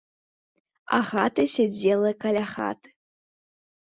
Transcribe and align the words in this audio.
Агата 0.99 1.43
сядзела 1.55 2.11
каля 2.25 2.45
хаты. 2.53 2.89